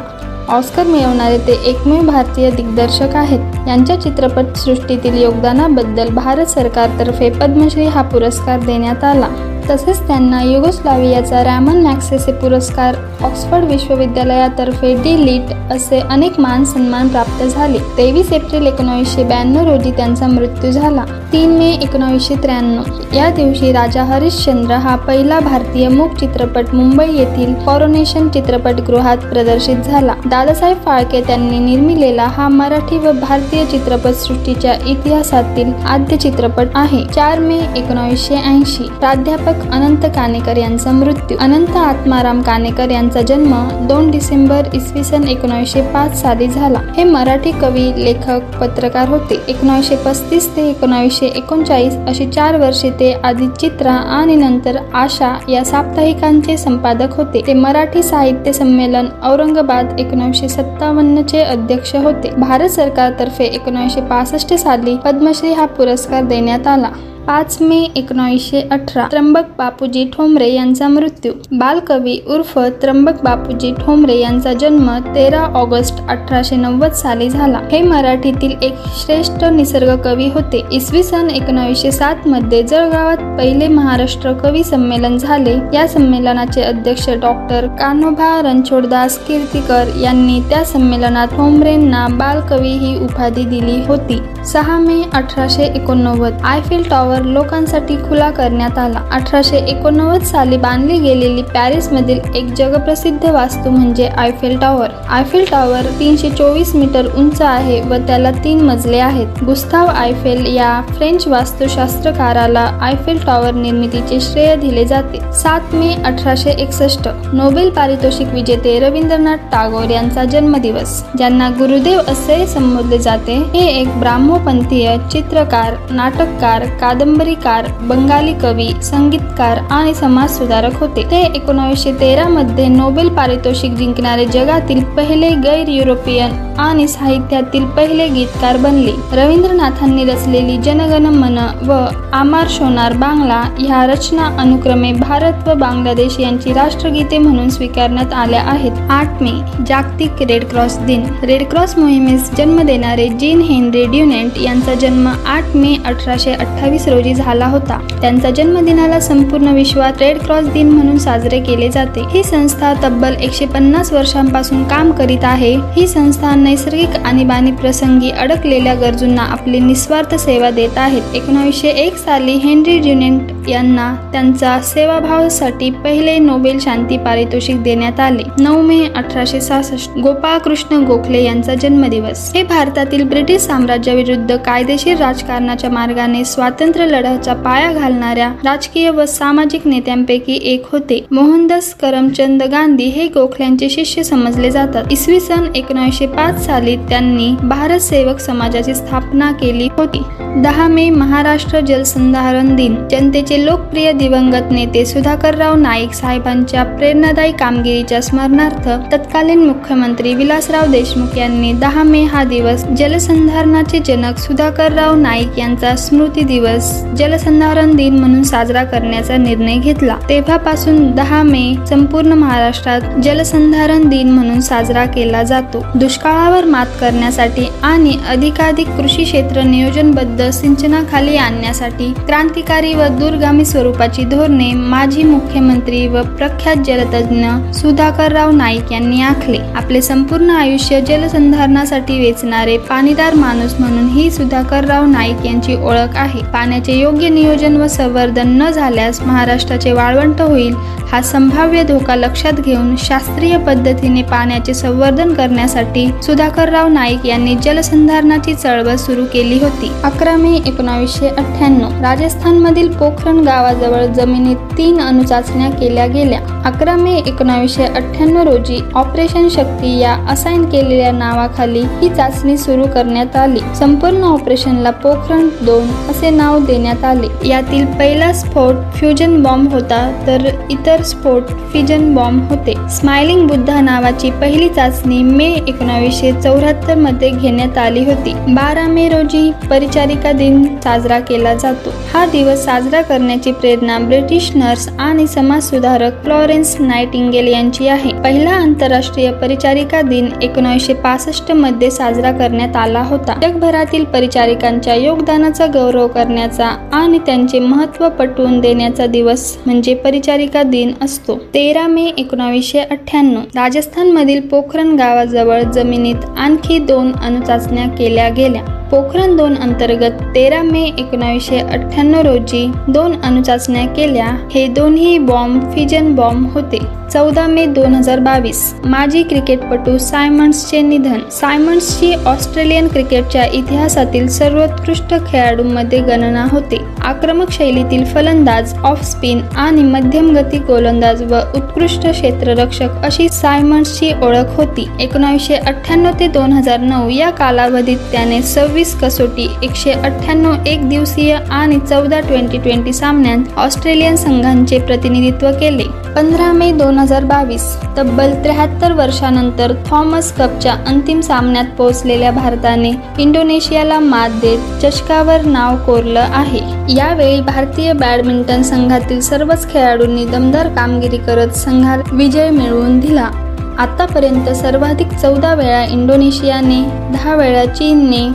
[0.48, 3.68] ऑस्कर मिळवणारे ते एकमेव भारतीय दिग्दर्शक आहेत.
[3.68, 9.28] यांच्या चित्रपट सृष्टीतील योगदानाबद्दल भारत सरकारतर्फे पद्मश्री हा पुरस्कार देण्यात आला.
[9.70, 17.44] तसेच त्यांना युगोस्लावियाचा रॅमन मॅक्सेसे पुरस्कार ऑक्सफर्ड विश्वविद्यालयातर्फे डी लिट असे अनेक मान सन्मान प्राप्त
[17.44, 17.78] झाले.
[17.78, 21.04] तेवीस एप्रिल एकोणीसशे ब्याण्णव रोजी त्यांचा मृत्यू झाला.
[21.32, 22.82] तीन मे एकोणीसशे त्र्याण्णव.
[23.14, 30.14] या दिवशी राजा हरिश्चंद्र हा पहिला भारतीय मूक चित्रपट मुंबई येथील कॉरोनेशन चित्रपटगृहात प्रदर्शित झाला.
[30.26, 37.04] दादासाहेब फाळके त्यांनी निर्मिलेला हा मराठी व भारतीय चित्रपटसृष्टीच्या इतिहासातील आद्य चित्रपट आहे.
[37.14, 38.82] चार मे एकोणीसशे ऐंशी.
[38.82, 41.36] प्राध्यापक अनंत कानेकर यांचा मृत्यू.
[41.40, 46.78] अनंत आत्माराम कानेकर यांचा जन्म दोन डिसेंबर इसवी सन एकोणीसशे पाच साली झाला.
[46.96, 49.40] हे मराठी कवी लेखक पत्रकार होते.
[49.48, 55.64] एकोणीसशे पस्तीस ते एकोणीसशे एकोणचाळीस अशी चार वर्षे ते आधी चित्रा आणि नंतर आशा या
[55.64, 57.42] साप्ताहिकांचे संपादक होते.
[57.46, 62.30] ते मराठी साहित्य संमेलन औरंगाबाद एकोणीसशे सत्तावन्न चे अध्यक्ष होते.
[62.38, 66.88] भारत सरकारतर्फे एकोणीसशे पासष्ट साली पद्मश्री हा पुरस्कार देण्यात आला.
[67.28, 69.06] पाच मे एकोणीसशे अठरा.
[69.06, 71.32] त्र्यंबक बापूजी ठोंबरे यांचा मृत्यू.
[71.52, 77.60] बालकवी उर्फ त्र्यंबक बापूजी ठोंबरे यांचा जन्म तेरा ऑगस्ट अठराशे नव्वद साली झाला.
[77.72, 80.62] हे मराठीतील एक श्रेष्ठ निसर्ग कवी होते.
[80.72, 85.56] इसवी सन एकोणीसशे सात मध्ये जळगावात पहिले महाराष्ट्र कवी संमेलन झाले.
[85.74, 93.80] या संमेलनाचे अध्यक्ष डॉक्टर कान्होबा रणछोडदास कीर्तीकर यांनी त्या संमेलनात ठोंबरेंना बालकवी ही उपाधी दिली
[93.86, 94.18] होती.
[94.46, 96.34] सहा मे अठराशे एकोणनव्वद.
[96.44, 99.00] आयफिल टॉवर लोकांसाठी खुला करण्यात आला.
[99.12, 104.88] अठराशे एकोणनव्वद साली बांधली गेलेली पॅरिसमधील एक जगप्रसिद्ध वास्तू म्हणजे आयफेल टॉवर.
[105.08, 109.42] आयफेल टॉवर तीनशे चोवीस मीटर उंच आहे व त्याला तीन मजले आहेत.
[109.44, 115.20] गुस्ताव आयफेल या फ्रेंच वास्तुशास्त्रकाराला आयफेल टॉवर निर्मितीचे श्रेय दिले जाते.
[115.32, 121.02] सात मे अठराशे एकसष्ट नोबेल पारितोषिक विजेते रवींद्रनाथ टागोर यांचा जन्मदिवस.
[121.16, 129.58] ज्यांना गुरुदेव असे संबोधले जाते हे एक ब्राह्मोपंथीय चित्रकार नाटककार कादंबरी कादंबरीकार बंगाली कवी संगीतकार
[129.70, 131.02] आणि समाज सुधारक होते.
[131.10, 138.56] ते एकोणावीसशे तेरा मध्ये नोबेल पारितोषिक जिंकणारे जगातील पहिले गैर युरोपियन आणि साहित्यातील पहिले गीतकार
[138.56, 138.92] बनले.
[139.12, 141.78] रवींद्रनाथांनी रचलेली जनगण मन व
[142.12, 148.80] आमार शोनार बांगला ह्या रचना अनुक्रमे भारत व बांगलादेश यांची राष्ट्रगीते म्हणून स्वीकारण्यात आल्या आहेत.
[148.90, 149.32] आठ मे
[149.66, 151.04] जागतिक रेड क्रॉस दिन.
[151.22, 157.14] रेड क्रॉस मोहिमेस जन्म देणारे जीन हेनरी ड्युनेंट यांचा जन्म आठ मे अठराशे अठ्ठावीस रोजी
[157.14, 157.80] झाला होता.
[158.00, 162.00] त्यांचा जन्मदिनाला संपूर्ण विश्वात रेड क्रॉस दिन म्हणून साजरे केले जाते.
[162.12, 165.56] ही संस्था तब्बल एकशे पन्नास वर्षांपासून काम करीत आहे.
[165.76, 171.02] ही संस्था नैसर्गिक आणीबाणी प्रसंगी अडकलेल्या गरजूंना आपली निस्वार्थ सेवा देत आहेत.
[171.14, 178.22] एकोणीसशे एक साली हेनरी ड्युनेंट यांना त्यांचा सेवाभावासाठी पहिले नोबेल शांती पारितोषिक देण्यात आले.
[178.38, 182.32] नऊ मे अठराशे सहासष्ट गोपाळकृष्ण गोखले यांचा जन्मदिवस.
[182.34, 190.38] हे भारतातील ब्रिटिश साम्राज्याविरुद्ध कायदेशीर राजकारणाच्या मार्गाने स्वातंत्र्य लढ्याचा पाया घालणाऱ्या राजकीय व सामाजिक नेत्यांपैकी
[190.42, 191.06] एक होते.
[191.10, 194.84] मोहनदास करमचंद गांधी हे गोखल्यांचे शिष्य समजले जातात.
[194.90, 200.02] इसवी सन एकोणीसशे पाच साली त्यांनी भारत सेवक समाजाची स्थापना केली होती.
[200.36, 202.74] दहा मे महाराष्ट्र जलसंधारण दिन.
[202.90, 211.52] जनतेचे लोकप्रिय दिवंगत नेते सुधाकरराव नाईक साहेबांच्या प्रेरणादायी कामगिरीच्या स्मरणार्थ तत्कालीन मुख्यमंत्री विलासराव देशमुख यांनी
[211.52, 218.64] दहा मे हा दिवस जलसंधारणाचे जनक सुधाकरराव नाईक यांचा स्मृती दिवस जलसंधारण दिन म्हणून साजरा
[218.64, 219.96] करण्याचा निर्णय घेतला.
[220.08, 225.64] तेव्हापासून दहा मे संपूर्ण महाराष्ट्रात जलसंधारण दिन म्हणून साजरा केला जातो.
[225.74, 234.04] दुष्काळावर मात करण्यासाठी आणि अधिकाधिक कृषी क्षेत्र नियोजनबद्ध पद्धत सिंचनाखाली आणण्यासाठी क्रांतिकारी व दूरगामी स्वरूपाची
[234.04, 239.38] धोरणे माजी मुख्यमंत्री व प्रख्यात जलतज्ञ सुधाकरराव नाईक यांनी आखले.
[239.56, 246.22] आपले संपूर्ण आयुष्य जलसंधारणासाठी वेचणारे पाणीदार माणूस म्हणून ही सुधाकरराव नाईक यांची ओळख आहे.
[246.32, 250.54] पाण्याचे योग्य नियोजन व संवर्धन न झाल्यास महाराष्ट्राचे वाळवंट होईल
[250.90, 258.76] हा संभाव्य धोका लक्षात घेऊन शास्त्रीय पद्धतीने पाण्याचे संवर्धन करण्यासाठी सुधाकरराव नाईक यांनी जलसंधारणाची चळवळ
[258.76, 259.70] सुरू केली होती.
[259.84, 261.68] अकरा मे एकोणावीसशे अठ्ठ्याण्णव.
[261.82, 266.20] राजस्थानमधील पोखरण गावाजवळ जमिनीत तीन अणुचाचण्या केल्या गेल्या.
[266.44, 273.16] अकरा मे एकोणावीसशे अठ्ठ्याण्णव रोजी ऑपरेशन शक्ती या असाइन केलेल्या नावाखाली ही चाचणी सुरू करण्यात
[273.16, 273.40] आली.
[273.56, 277.28] संपूर्ण ऑपरेशनला पोखरण दोन असे नाव देण्यात आले.
[277.28, 282.54] यातील पहिला स्फोट फ्युजन बॉम्ब होता तर इतर स्फोट फिजन बॉम्ब होते.
[282.70, 288.14] स्माइलिंग बुद्धा नावाची पहिली चाचणी मे एकोणावीसशे चौऱ्याहत्तरमध्ये घेण्यात आली होती.
[288.28, 291.70] बारा मे रोजी परिचारिक दिन साजरा केला जातो.
[291.94, 297.92] हा दिवस साजरा करण्याची प्रेरणा ब्रिटिश नर्स आणि समाजसुधारक फ्लॉरेन्स नाईटिंगेल यांची आहे.
[297.92, 303.14] पहिला आंतरराष्ट्रीय परिचारिका दिन एकोणीसशे पासष्टमध्ये साजरा करण्यात आला होता.
[303.22, 311.16] जगभरातील परिचारिकांच्या योगदानाचा गौरव करण्याचा आणि त्यांचे महत्त्व पटवून देण्याचा दिवस म्हणजे परिचारिका दिन असतो.
[311.34, 313.20] तेरा मे एकोणावीसशे अठ्ठ्याण्णव.
[313.20, 318.57] राजस्थानमधील पोखरण गावाजवळ जमिनीत आणखी दोन अणुचाचण्या केल्या गेल्या.
[318.70, 324.08] पोखरण दोन अंतर्गत तेरा मे एकोणावीसशे अठ्ठ्याण्णव रोजी दोन अणुचाचण्या केल्या.
[324.32, 326.58] हे दोन्ही बॉम्ब फिजन बॉम्ब होते.
[326.92, 331.00] चौदा मे दोन हजार बावीस माजी क्रिकेटपटू सायमंड्सचे निधन.
[331.12, 336.60] सायमंड्सची ऑस्ट्रेलियन क्रिकेटच्या इतिहासातील सर्वोत्कृष्ट खेळाडूंमध्ये गणना होते.
[336.82, 344.36] आक्रमक शैलीतील फलंदाज ऑफ स्पिन आणि मध्यम गती गोलंदाज व उत्कृष्ट क्षेत्ररक्षक अशी सायमंड्सची ओळख
[344.36, 344.68] होती.
[344.80, 351.14] एकोणावीसशे अठ्ठ्याण्णव ते दोन हजार नऊ या कालावधीत त्याने सव्वीस कसोटी एकशे अठ्ठ्याण्णव एक दिवसीय
[351.14, 355.64] आणि चौदा ट्वेंटी ट्वेंटी सामन्यात ऑस्ट्रेलियन संघांचे प्रतिनिधित्व केले.
[355.96, 363.78] पंधरा मे दोन हजार बावीस तब्बल त्र्याहत्तर वर्षानंतर थॉमस कपच्या अंतिम सामन्यात पोहोचलेल्या भारताने इंडोनेशियाला
[363.80, 366.40] मात देत चषकावर नाव कोरलं आहे.
[366.74, 373.10] यावेळी भारतीय बॅडमिंटन संघातील सर्वच खेळाडूंनी दमदार कामगिरी करत संघात विजय मिळवून दिला.
[373.58, 376.60] आतापर्यंत सर्वाधिक चौदा वेळा इंडोनेशियाने
[376.92, 378.08] दहा वेळा चीनने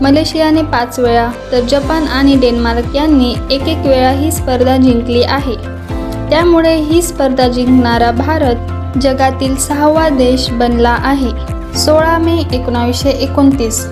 [0.00, 5.56] मलेशियाने पाच वेळा तर जपान आणि डेन्मार्क यांनी एक एक वेळा ही स्पर्धा जिंकली आहे.
[6.30, 8.56] त्यामुळे ही स्पर्धा जिंकणारा भारत
[8.98, 11.30] जगातील सहावा देश बनला आहे.
[11.78, 13.86] सोळा मे एकोणावीसशे एकोणतीस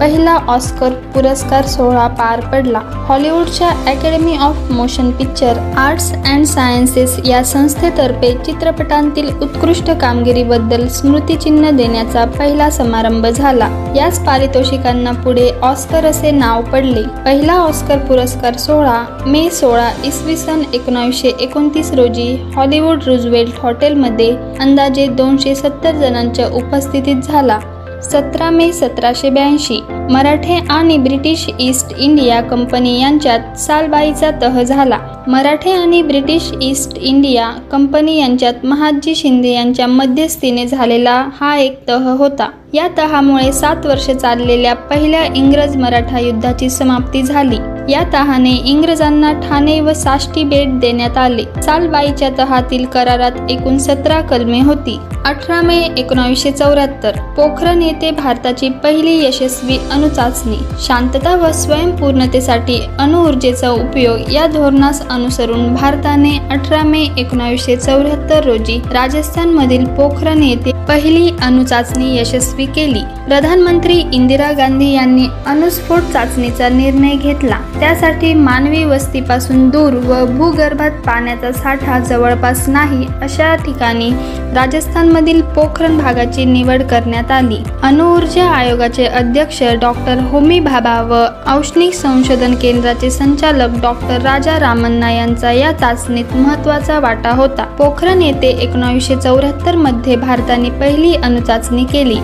[0.00, 2.80] पहिला ऑस्कर पुरस्कार सोहळा पार पडला.
[3.08, 12.24] हॉलिवूडच्या Academy of Motion Picture Arts and Sciences या संस्थेतर्फे चित्रपटांतील उत्कृष्ट कामगिरीबद्दल स्मृतिचिन्ह देण्याचा
[12.38, 13.68] पहिला समारंभ झाला.
[13.96, 17.02] याच पारितोषिकांना पुढे ऑस्कर असे नाव पडले.
[17.24, 25.06] पहिला ऑस्कर पुरस्कार सोहळा मे सोळा इसवी सन एकोणावीसशे एकोणतीस रोजी हॉलिवूड रुजवेल्ट हॉटेलमध्ये अंदाजे
[25.06, 27.58] दोनशे सत्तर जणांच्या उपस्थितीत झाला.
[28.02, 29.80] सतरा मे सतराशे ब्याऐंशी.
[30.10, 34.98] मराठे आणि ब्रिटिश ईस्ट इंडिया कंपनी यांच्यात सालबाईचा तह झाला.
[35.28, 42.08] मराठे आणि ब्रिटिश ईस्ट इंडिया कंपनी यांच्यात महादजी शिंदे यांच्या मध्यस्थीने झालेला हा एक तह
[42.18, 42.48] होता.
[42.74, 47.56] या तहामुळे सात वर्ष चाललेल्या पहिल्या इंग्रज मराठा युद्धाची समाप्ती झाली.
[47.90, 51.44] या तहाने इंग्रजांना ठाणे व साष्टी भेट देण्यात आले.
[51.62, 54.98] सालबाईच्या तहातील करारात एकूण सतरा कलमे होती.
[55.24, 60.56] अठरा मे एकोणावीसशे चौऱ्याहत्तर पोखरण येथे भारताची पहिली यशस्वी अणुचाचणी.
[60.86, 69.84] शांतता व स्वयंपूर्णतेसाठी अणुऊर्जेचा उपयोग या धोरणास अनुसरून भारताने अठरा मे एकोणावीसशे चौऱ्याहत्तर रोजी राजस्थानमधील
[69.86, 73.00] पोखरण येथे पहिली अणुचाचणी यशस्वी केली.
[73.28, 77.58] प्रधानमंत्री इंदिरा गांधी यांनी अणुस्फोट चाचणीचा निर्णय घेतला.
[77.80, 84.10] त्यासाठी मानवी वस्तीपासून दूर व भूगर्भात पाण्याचा साठा जवळपास नाही अशा ठिकाणी
[84.54, 87.58] राजस्थानमधील पोखरण भागाची निवड करण्यात आली.
[87.82, 95.52] अणुऊर्जा आयोगाचे अध्यक्ष डॉक्टर होमी भाभा व औष्णिक संशोधन केंद्राचे संचालक डॉक्टर राजा रामन्ना यांचा
[95.52, 97.64] या चाचणीत महत्त्वाचा वाटा होता.
[97.78, 102.18] पोखरण येथे एकोणावीसशे चौऱ्याहत्तरमध्ये भारताने पहिली अणुचाचणी केली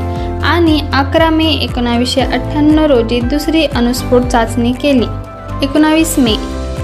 [0.44, 5.06] आणि अकरा मे एकोणावीसशे अठ्ठ्याण्णव रोजी दुसरी अणुस्फोट चाचणी केली.
[5.62, 6.34] एकोणावीस मे.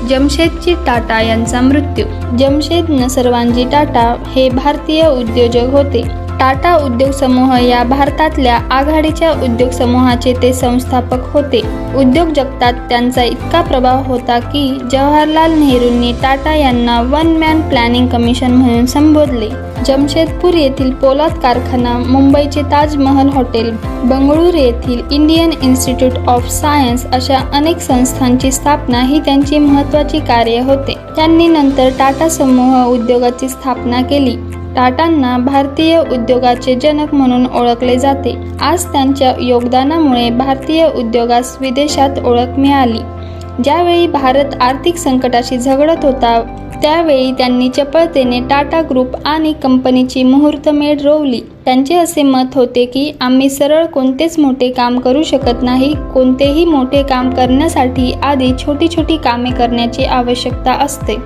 [0.09, 2.37] जमशेदजी टाटा यांचा मृत्यू.
[2.37, 6.03] जमशेद नसरवानजी टाटा हे भारतीय उद्योजक होते.
[6.41, 11.63] टाटा उद्योग समूह या भारतातल्या आघाडीच्या उद्योग समूहाचे ते संस्थापक होते.
[11.97, 18.51] उद्योग जगतात त्यांचा इतका प्रभाव होता की जवाहरलाल नेहरूंनी टाटा यांना वन मॅन प्लॅनिंग कमिशन
[18.51, 19.72] म्हणून संबोधले.
[19.87, 23.71] जमशेदपूर येथील पोलाद कारखाना मुंबईचे ताजमहल हॉटेल
[24.05, 30.95] बंगळूर येथील इंडियन इन्स्टिट्यूट ऑफ सायन्स अशा अनेक संस्थांची स्थापना ही त्यांची महत्त्वाची कार्य होते.
[31.17, 34.37] त्यांनी नंतर टाटा समूह उद्योगाची स्थापना केली.
[34.77, 38.37] टाटांना भारतीय उद्योगाचे जनक म्हणून ओळखले जाते.
[38.61, 42.99] आज त्यांच्या योगदानामुळे भारतीय उद्योगास विदेशात ओळख मिळाली.
[43.65, 46.41] ज्यावेळी भारत आर्थिक संकटाशी झगडत होता
[46.83, 51.41] त्यावेळी त्यांनी चपळतेने टाटा ग्रुप आणि कंपनीची मुहूर्तमेढ रोवली.
[51.65, 55.95] त्यांचे असे मत होते की आम्ही सरळ कोणतेच मोठे काम करू शकत नाही.
[56.15, 61.17] कोणतेही मोठे काम करण्यासाठी आधी छोटी छोटी कामे करण्याची आवश्यकता असते.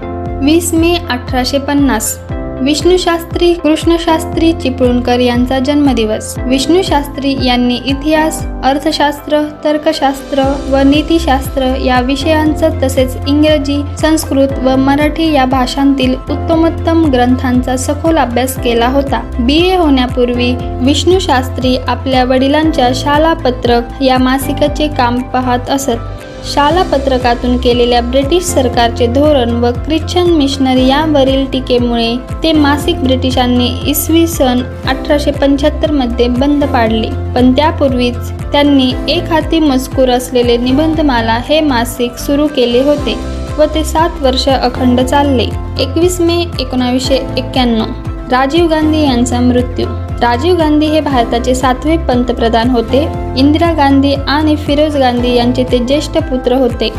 [0.43, 2.19] वीस मे अठराशे पन्नास
[2.63, 6.39] विष्णूशास्त्री कृष्णशास्त्री चिपळूणकर यांचा जन्मदिवस.
[6.39, 15.45] विष्णूशास्त्री यांनी इतिहास अर्थशास्त्र तर्कशास्त्र व नीतिशास्त्र या विषयांचं तसेच इंग्रजी संस्कृत व मराठी या
[15.45, 19.21] भाषांतील उत्तमोत्तम ग्रंथांचा सखोल अभ्यास केला होता.
[19.39, 26.26] बी ए होण्यापूर्वी विष्णूशास्त्री आपल्या वडिलांच्या शाला पत्रक या मासिकाचे काम पाहत असत.
[26.53, 34.27] शाला पत्रकातून केलेल्या ब्रिटिश सरकारचे धोरण व ख्रिश्चन मिशनरी यावरील टीकेमुळे ते मासिक ब्रिटिशांनी इसवी
[34.27, 37.09] सन अठराशे पंच्याहत्तरमध्ये बंद पाडले.
[37.35, 43.17] पण त्यापूर्वीच त्यांनी एक हाती मजकूर असलेले निबंधमाला हे मासिक सुरू केले होते
[43.59, 45.49] व ते सात वर्ष अखंड चालले.
[45.83, 47.93] एकवीस मे एकोणावीसशे एक्क्याण्णव.
[48.31, 49.87] राजीव गांधी यांचा मृत्यू.
[50.21, 53.01] राजीव गांधी हे भारताचे सातवे पंतप्रधान होते.
[53.37, 56.91] इंदिरा गांधी आणि फिरोज गांधी यांचे ते ज्येष्ठ पुत्र होते.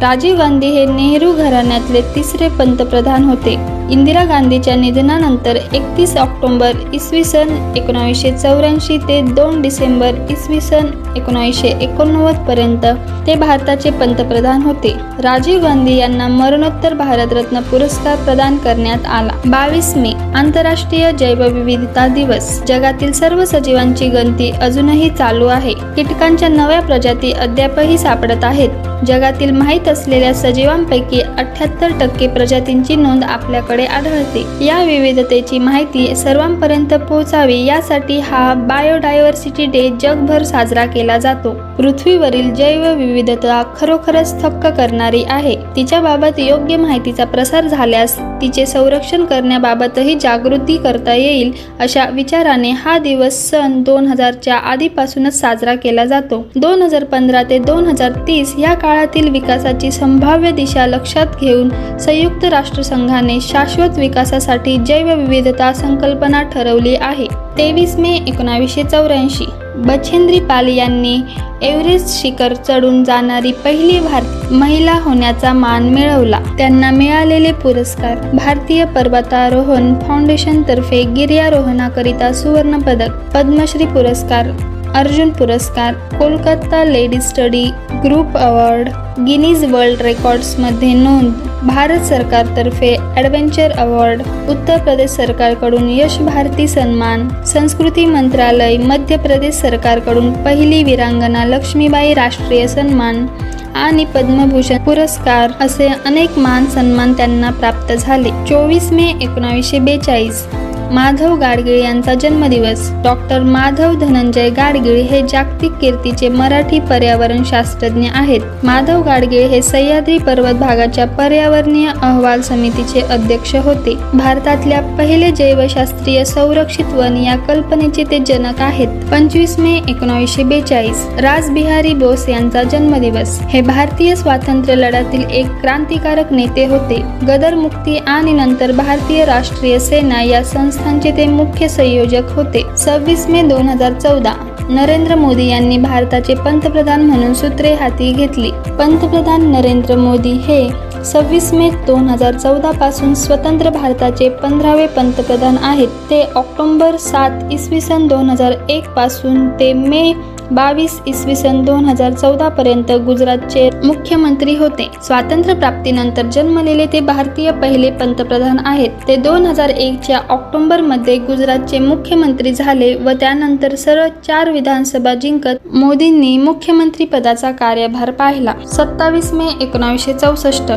[0.00, 3.56] राजीव गांधी हे नेहरू घराण्यातले तिसरे पंतप्रधान होते.
[3.90, 11.68] इंदिरा गांधीच्या निधनानंतर एकतीस ऑक्टोबर इसवी सन एकोणावीसशे चौऱ्याऐंशी ते दोन डिसेंबर इसवी सन एकोणावीसशे
[11.68, 12.86] एकोणनव्वद पर्यंत
[13.26, 14.92] ते भारताचे पंतप्रधान होते.
[15.22, 19.32] राजीव गांधी यांना मरणोत्तर भारतरत्न पुरस्कार प्रदान करण्यात आला.
[19.46, 22.60] बावीस मे आंतरराष्ट्रीय जैवविविधता दिवस.
[22.68, 25.74] जगातील सर्व सजीवांची गणती अजूनही चालू आहे.
[25.96, 28.70] कीटकांच्या नव्या प्रजाती अद्यापही सापडत आहेत.
[29.06, 34.44] जगातील माहीत असलेल्या सजीवांपैकी अठ्याहत्तर टक्के प्रजातींची नोंद आपल्याकडे आढळते.
[34.64, 41.50] या विविधतेची माहिती सर्वांपर्यंत पोहोचावी यासाठी हा बायोडायव्हर्सिटी डे जगभर साजरा केला जातो.
[41.78, 45.54] पृथ्वीवरील जैवविविधता खरोखरच थक्क करणारी आहे.
[45.76, 53.50] तिच्याबाबत योग्य माहितीचा प्रसार झाल्यास तिचे संरक्षण करण्याबाबतही जागृती करता येईल अशा विचाराने हा दिवस
[53.50, 56.44] सन दोन हजारच्या आधीपासूनच साजरा केला जातो.
[56.56, 62.44] दोन हजार पंधरा ते दोन हजार तीस या काळातील विकासाची संभाव्य दिशा लक्षात घेऊन संयुक्त
[62.44, 67.26] राष्ट्रसंघाने शाश्वत विकासासाठी जैवविविधता संकल्पना ठरवली आहे.
[67.58, 71.14] तेवीस मे एकोणावीसशे चौऱ्याऐंशी बछेंद्री पाल यांनी
[71.62, 76.40] एव्हरेस्ट शिखर चढून जाणारी पहिली भारत महिला होण्याचा मान मिळवला.
[76.58, 84.50] त्यांना मिळालेले पुरस्कार भारतीय पर्वतारोहण फाउंडेशन तर्फे गिर्यारोहणाकरिता सुवर्ण पदक पद्मश्री पुरस्कार
[84.94, 87.64] अर्जुन पुरस्कार Kolkata lady study
[88.04, 88.88] group award
[89.26, 91.32] Guinness world रेकॉर्ड्समध्ये नोंद.
[91.66, 97.28] भारत सरकारतर्फे ॲडव्हेंचर अवॉर्ड उत्तर प्रदेश सरकारकडून यश भारती सन्मान.
[97.46, 103.26] संस्कृती मंत्रालय मध्य प्रदेश सरकारकडून पहिली वीरांगना लक्ष्मीबाई राष्ट्रीय सन्मान
[103.74, 108.30] आणि पद्मभूषण पुरस्कार असे अनेक मान सन्मान त्यांना प्राप्त झाले.
[108.48, 110.46] चोवीस मे एकोणावीसशे बेचाळीस.
[110.90, 112.90] माधव गाडगीळ यांचा जन्मदिवस.
[113.04, 118.40] डॉक्टर माधव धनंजय गाडगीळ हे जागतिक कीर्तीचे मराठी पर्यावरण शास्त्रज्ञ आहेत.
[118.64, 123.94] माधव गाडगीळ हे सह्याद्री पर्वत भागाच्या पर्यावरणीय अहवाल समितीचे अध्यक्ष होते.
[124.14, 128.88] भारतातल्या पहिले जैवशास्त्रीय संरक्षित वन या कल्पनेचे ते जनक आहेत.
[129.12, 133.40] पंचवीस मे एकोणावीसशे बेचाळीस राजबिहारी बोस यांचा जन्मदिवस.
[133.40, 137.02] हे भारतीय स्वातंत्र्य लढ्यातील एक क्रांतिकारक नेते होते.
[137.28, 142.62] गदर मुक्ती आणि नंतर भारतीय राष्ट्रीय सेना या संस्था संस्थांचे ते मुख्य संयोजक होते.
[142.76, 144.34] सव्वीस मे दोन हजार चौदा
[144.70, 148.50] नरेंद्र मोदी यांनी भारताचे पंतप्रधान म्हणून सूत्रे हाती घेतली.
[148.78, 150.68] पंतप्रधान नरेंद्र मोदी हे
[151.04, 155.88] सव्वीस मे दोन हजार चौदा पासून स्वतंत्र भारताचे पंधरावे पंतप्रधान आहेत.
[156.10, 160.12] ते ऑक्टोंबर सात इसवी सन दोन हजार एक पासून ते मे
[160.52, 164.88] बावीस इसवी सन दोन हजार चौदा पर्यंत गुजरातचे मुख्यमंत्री होते.
[165.02, 168.90] स्वातंत्र्य प्राप्तीनंतर जन्मलेले ते भारतीय पहिले पंतप्रधान आहेत.
[169.08, 176.36] ते दोन हजार एकच्या ऑक्टोबरमध्ये गुजरातचे मुख्यमंत्री झाले व त्यानंतर सरळ चार विधानसभा जिंकत मोदींनी
[176.38, 178.54] मुख्यमंत्री पदाचा कार्यभार पाहिला.
[178.72, 180.72] सत्तावीस मे एकोणावीसशे चौसष्ट.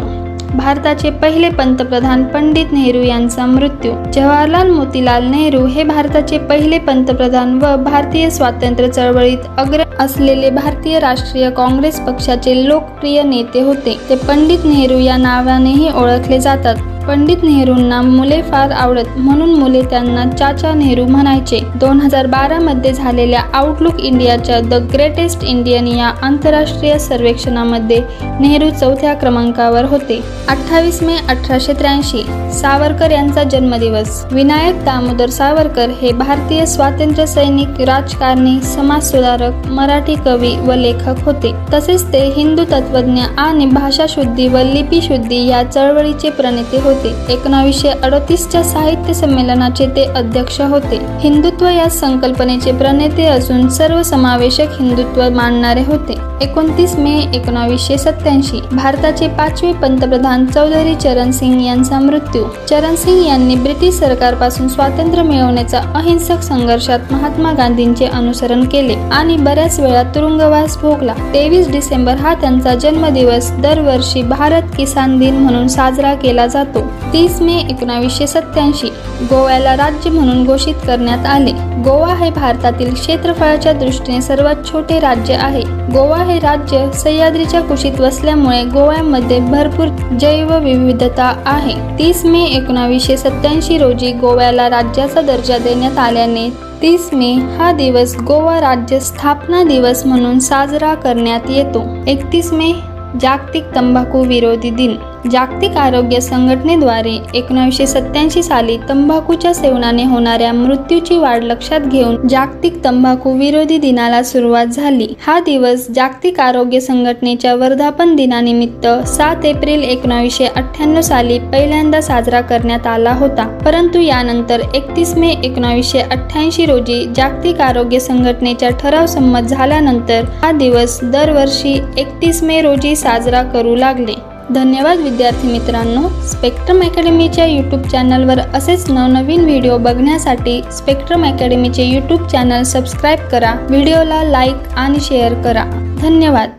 [0.55, 3.91] भारताचे पहिले पंतप्रधान पंडित नेहरू यांचा मृत्यू.
[4.13, 11.49] जवाहरलाल मोतीलाल नेहरू हे भारताचे पहिले पंतप्रधान व भारतीय स्वातंत्र्य चळवळीत अग्र असलेले भारतीय राष्ट्रीय
[11.49, 13.97] काँग्रेस पक्षाचे लोकप्रिय नेते होते.
[14.09, 16.75] ते पंडित नेहरू या नावानेही ओळखले जातात.
[17.09, 21.59] पंडित नेहरूंना मुले फार आवडत म्हणून मुले त्यांना चाचा नेहरू म्हणायचे.
[21.75, 28.01] दोन हजार बारा मध्ये झालेल्या आउटलुक इंडियाच्या द ग्रेटेस्ट इंडियन या आंतरराष्ट्रीय सर्वेक्षणामध्ये
[28.39, 30.21] नेहरू चौथ्या क्रमांकावर होते.
[30.49, 32.21] अठ्ठावीस मे अठराशे त्र्याऐंशी
[32.59, 34.23] सावरकर यांचा जन्मदिवस.
[34.31, 41.53] विनायक दामोदर सावरकर हे भारतीय स्वातंत्र्य सैनिक राजकारणी समाज सुधारक मराठी कवी व लेखक होते.
[41.73, 46.97] तसेच ते हिंदू तत्वज्ञ आणि भाषाशुद्धी व लिपीशुद्धी या चळवळीचे प्रणेते होते.
[47.07, 50.99] एकोणावीसशे अडतीसच्या साहित्य संमेलनाचे ते अध्यक्ष होते.
[51.19, 56.28] हिंदुत्व या संकल्पनेचे प्रणेते असून सर्वसमावेशक हिंदुत्व मानणारे होते.
[56.41, 62.43] एकोणतीस मे एकोणावीसशे सत्याऐंशी भारताचे पाचवे पंतप्रधान चौधरी चरण सिंग यांचा मृत्यू.
[62.69, 69.80] चरण सिंग यांनी ब्रिटिश सरकारपासून स्वातंत्र्य मिळवण्याचा अहिंसक संघर्षात महात्मा गांधींचे अनुसरण केले आणि बऱ्याच
[69.80, 71.13] वेळा तुरुंगवास भोगला.
[71.34, 73.52] तेवीस डिसेंबर हा त्यांचा जन्मदिवस.
[73.52, 76.82] दरवर्षी भारत किसान दिन म्हणून साजरा केला जातो.
[77.13, 78.88] तीस मे एकोणावीसशे सत्याऐंशी
[79.23, 81.52] गोव्याला राज्य म्हणून घोषित करण्यात आले.
[81.84, 85.62] गोवा हे भारतातील क्षेत्रफळाच्या दृष्टीने सर्वात छोटे राज्य आहे.
[85.93, 89.87] गोवा हे राज्य सह्याद्रीच्या कुशीत वसल्यामुळे गोव्यामध्ये भरपूर
[90.19, 91.99] जैवविविधता आहे.
[91.99, 96.49] तीस मे एकोणावीसशे सत्याऐंशी रोजी गोव्याला राज्याचा दर्जा देण्यात आल्याने
[96.81, 101.85] तीस मे हा दिवस गोवा राज्य स्थापना दिवस म्हणून साजरा करण्यात येतो.
[102.07, 102.73] एकतीस मे
[103.21, 104.95] जागतिक तंबाखू विरोधी दिन.
[105.27, 113.34] जागतिक आरोग्य संघटनेद्वारे एकोणीसशे सत्याऐंशी साली तंबाखूच्या सेवनाने होणाऱ्या मृत्यूची वाढ लक्षात घेऊन जागतिक तंबाखू
[113.38, 115.08] विरोधी दिनाला सुरुवात झाली.
[115.25, 122.88] हा दिवस जागतिक आरोग्य संघटनेच्या वर्धापन दिनानिमित्त सात एप्रिल एकोणीसशे अठ्ठ्याण्णव साली पहिल्यांदा साजरा करण्यात
[122.88, 123.47] आला होता.
[123.65, 130.99] परंतु यानंतर एकतीस मे एकोणीसशे अठ्ठ्याऐंशी रोजी जागतिक आरोग्य संघटनेचा ठराव संमत झाल्यानंतर हा दिवस
[131.03, 134.28] दरवर्षी एकतीस मे रोजी साजरा करू लागले.
[134.53, 136.01] धन्यवाद विद्यार्थी मित्रांनो.
[136.27, 143.53] स्पेक्ट्रम अकॅडमीच्या यूट्यूब चॅनलवर असेच नवनवीन व्हिडिओ बघण्यासाठी स्पेक्ट्रम अकॅडमीचे यूट्यूब चॅनल सबस्क्राईब करा.
[143.69, 145.63] व्हिडिओला लाईक आणि शेअर करा.
[146.01, 146.49] धन्यवाद.